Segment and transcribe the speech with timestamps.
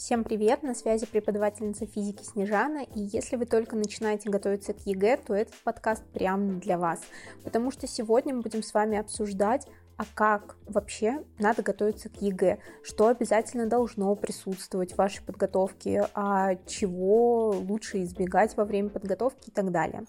[0.00, 5.18] Всем привет, на связи преподавательница физики Снежана, и если вы только начинаете готовиться к ЕГЭ,
[5.18, 7.00] то этот подкаст прямо для вас,
[7.44, 9.66] потому что сегодня мы будем с вами обсуждать,
[9.98, 16.54] а как вообще надо готовиться к ЕГЭ, что обязательно должно присутствовать в вашей подготовке, а
[16.66, 20.06] чего лучше избегать во время подготовки и так далее.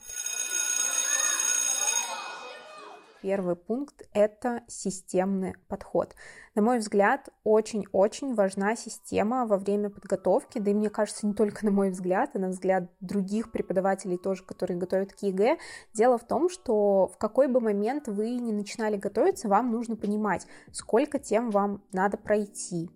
[3.21, 6.15] Первый пункт– это системный подход.
[6.55, 11.63] На мой взгляд, очень-очень важна система во время подготовки, да и мне кажется, не только
[11.65, 15.57] на мой взгляд, а на взгляд других преподавателей тоже, которые готовят к ЕГЭ.
[15.94, 20.47] Дело в том, что в какой бы момент вы не начинали готовиться, вам нужно понимать,
[20.72, 22.89] сколько тем вам надо пройти,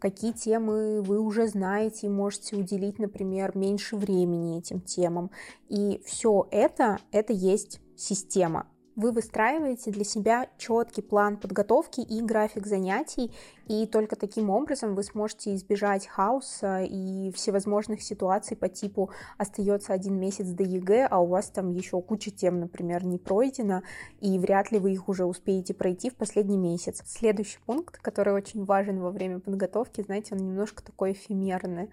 [0.00, 5.30] какие темы вы уже знаете и можете уделить, например, меньше времени этим темам.
[5.68, 8.66] И все это, это есть система
[8.98, 13.32] вы выстраиваете для себя четкий план подготовки и график занятий,
[13.68, 20.18] и только таким образом вы сможете избежать хаоса и всевозможных ситуаций по типу остается один
[20.18, 23.84] месяц до ЕГЭ, а у вас там еще куча тем, например, не пройдена,
[24.18, 27.00] и вряд ли вы их уже успеете пройти в последний месяц.
[27.06, 31.88] Следующий пункт, который очень важен во время подготовки, знаете, он немножко такой эфемерный.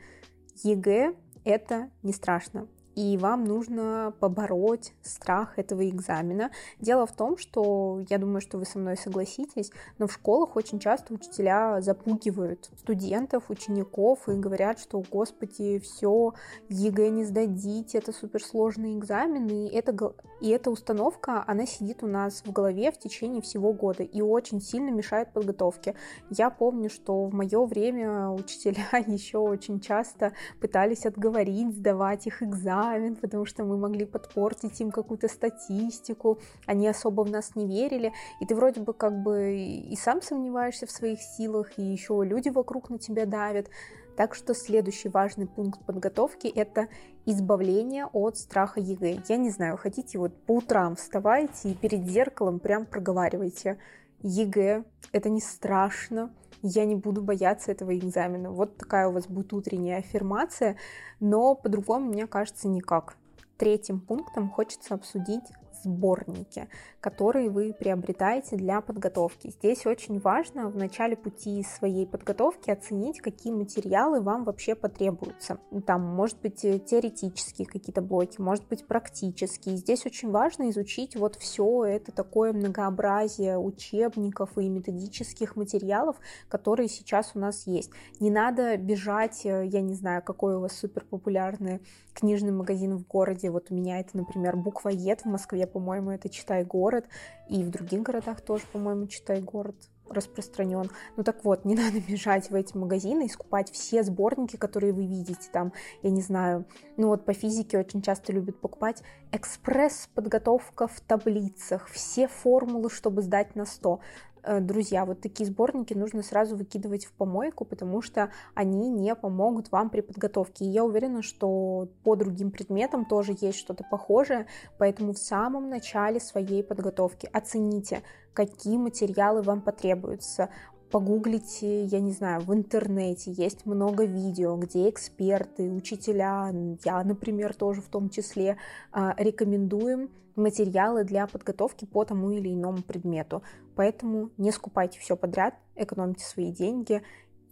[0.64, 6.52] ЕГЭ— это не страшно и вам нужно побороть страх этого экзамена.
[6.80, 10.80] Дело в том, что я думаю, что вы со мной согласитесь, но в школах очень
[10.80, 16.34] часто учителя запугивают студентов, учеников и говорят, что, господи, все,
[16.70, 22.44] ЕГЭ не сдадите, это суперсложный экзамен, и, это, и эта установка, она сидит у нас
[22.46, 25.96] в голове в течение всего года и очень сильно мешает подготовке.
[26.30, 32.85] Я помню, что в мое время учителя еще очень часто пытались отговорить сдавать их экзамен,
[32.86, 38.14] экзамен, потому что мы могли подпортить им какую-то статистику, они особо в нас не верили,
[38.40, 42.50] и ты вроде бы как бы и сам сомневаешься в своих силах, и еще люди
[42.50, 43.70] вокруг на тебя давят.
[44.16, 46.88] Так что следующий важный пункт подготовки– это
[47.26, 49.24] избавление от страха ЕГЭ.
[49.28, 53.78] Я не знаю, хотите вот по утрам вставайте и перед зеркалом прям проговаривайте
[54.26, 58.50] ЕГЭ– это не страшно, я не буду бояться этого экзамена.
[58.50, 60.78] Вот такая у вас будет утренняя аффирмация,
[61.20, 63.18] но по-другому, мне кажется, никак.
[63.58, 65.44] Третьим пунктом хочется обсудить
[65.84, 66.68] сборники,
[67.00, 69.50] которые вы приобретаете для подготовки.
[69.50, 75.60] Здесь очень важно в начале пути своей подготовки оценить, какие материалы вам вообще потребуются.
[75.86, 79.78] Там, может быть, э, теоретические какие-то блоки, может быть, практические.
[79.78, 86.18] Здесь очень важно изучить вот все это такое многообразие учебников и методических материалов,
[86.50, 87.92] которые сейчас у нас есть.
[88.20, 91.82] Не надо бежать, э, я не знаю, какой у вас супер популярный
[92.14, 93.52] книжный магазин в городе.
[93.52, 97.06] Вот у меня это, например, буквоед в Москве по-моему, это «Читай город»,
[97.50, 99.76] и в других городах тоже, по-моему, «Читай город»
[100.10, 100.90] распространен.
[101.18, 105.06] Ну так вот, не надо бежать в эти магазины и скупать все сборники, которые вы
[105.06, 106.66] видите там, я не знаю,
[106.98, 113.56] ну вот по физике очень часто любят покупать экспресс-подготовка в таблицах, все формулы, чтобы сдать
[113.56, 114.00] на 100.
[114.46, 119.72] Э, друзья, вот такие сборники нужно сразу выкидывать в помойку, потому что они не помогут
[119.72, 120.66] вам при подготовке.
[120.66, 124.46] И я уверена, что по другим предметам тоже есть что-то похожее,
[124.78, 128.04] поэтому в самом начале своей подготовки оцените,
[128.34, 130.50] какие материалы вам потребуются,
[130.96, 136.54] погуглите, я не знаю, в интернете есть много видео, где эксперты, учителя,
[136.86, 138.56] я, например, тоже в том числе,
[138.94, 143.44] а, рекомендуем материалы для подготовки по тому или иному предмету.
[143.76, 147.02] Поэтому не скупайте все подряд, экономьте свои деньги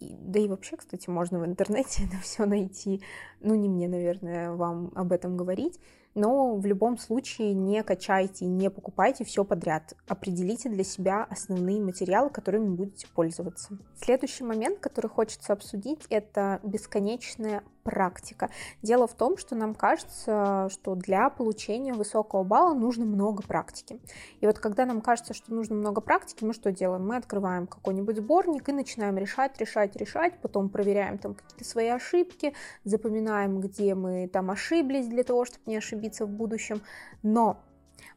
[0.00, 3.02] да и вообще, кстати, можно в интернете это все найти.
[3.40, 5.78] Ну, не мне, наверное, вам об этом говорить.
[6.14, 9.94] Но в любом случае не качайте, не покупайте все подряд.
[10.06, 13.78] Определите для себя основные материалы, которыми будете пользоваться.
[13.96, 18.50] Следующий момент, который хочется обсудить, это бесконечная практика.
[18.82, 24.00] Дело в том, что нам кажется, что для получения высокого балла нужно много практики.
[24.40, 27.06] И вот когда нам кажется, что нужно много практики, мы что делаем?
[27.06, 32.54] Мы открываем какой-нибудь сборник и начинаем решать, решать, решать, потом проверяем там какие-то свои ошибки,
[32.84, 36.82] запоминаем, где мы там ошиблись для того, чтобы не ошибиться в будущем.
[37.22, 37.58] Но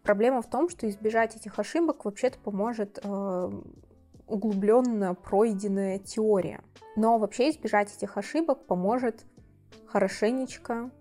[0.03, 3.51] проблема в том, что избежать этих ошибок вообще-то поможет э,
[4.27, 6.61] углубленно пройденная теория.
[6.95, 9.25] Но вообще избежать этих ошибок поможет
[9.85, 10.91] хорошенечко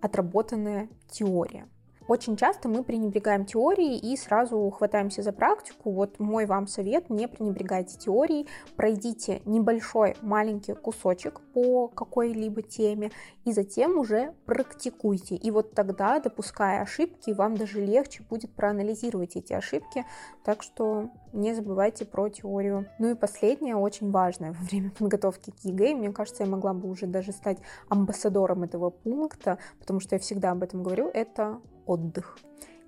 [0.00, 1.66] отработанная теория.
[2.06, 5.90] Очень часто мы пренебрегаем теорией и сразу хватаемся за практику.
[5.90, 8.46] Вот мой вам совет, не пренебрегайте теорией,
[8.76, 13.10] пройдите небольшой маленький кусочек по какой-либо теме
[13.46, 15.34] и затем уже практикуйте.
[15.34, 20.04] И вот тогда, допуская ошибки, вам даже легче будет проанализировать эти ошибки.
[20.44, 22.86] Так что не забывайте про теорию.
[22.98, 26.86] Ну и последнее, очень важное во время подготовки к ЕГЭ, мне кажется, я могла бы
[26.88, 27.58] уже даже стать
[27.88, 32.38] амбассадором этого пункта, потому что я всегда об этом говорю, это отдых.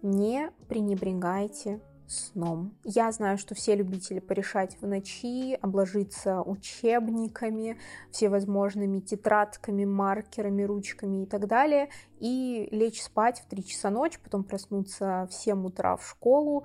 [0.02, 2.76] Не пренебрегайте сном.
[2.84, 7.78] Я знаю, что все любители порешать в ночи, обложиться учебниками,
[8.10, 11.88] всевозможными тетрадками, маркерами, ручками и так далее,
[12.18, 16.64] и лечь спать в 3 часа ночи, потом проснуться в 7 утра в школу,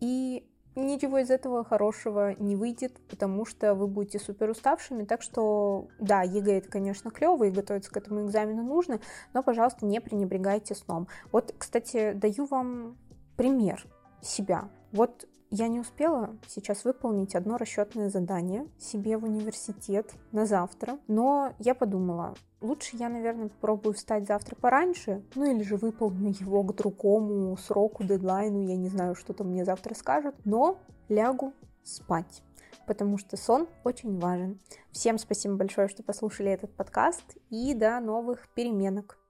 [0.00, 5.04] и ничего из этого хорошего не выйдет, потому что вы будете супер уставшими.
[5.04, 9.00] Так что, да, ЕГЭ это, конечно, клево, и готовиться к этому экзамену нужно,
[9.34, 11.08] но, пожалуйста, не пренебрегайте сном.
[11.30, 12.96] Вот, кстати, даю вам
[13.36, 13.84] пример
[14.22, 14.68] себя.
[14.92, 21.52] Вот я не успела сейчас выполнить одно расчетное задание себе в университет на завтра, но
[21.58, 26.74] я подумала, лучше я, наверное, попробую встать завтра пораньше, ну или же выполню его к
[26.74, 30.78] другому сроку, дедлайну, я не знаю, что там мне завтра скажут, но
[31.08, 31.52] лягу
[31.84, 32.42] спать
[32.84, 34.60] потому что сон очень важен.
[34.90, 39.21] Всем спасибо большое, что послушали этот подкаст, и до новых переменок.